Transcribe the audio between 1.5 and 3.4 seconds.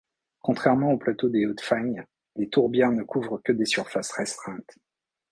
Fagnes, les tourbières ne couvrent